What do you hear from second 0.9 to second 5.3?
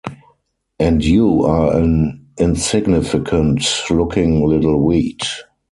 you are an insignificant-looking little weed.